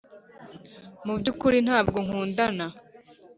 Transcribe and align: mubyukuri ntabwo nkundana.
mubyukuri 1.05 1.57
ntabwo 1.67 1.97
nkundana. 2.05 2.65